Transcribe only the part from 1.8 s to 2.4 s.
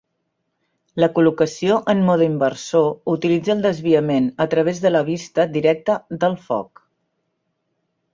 en mode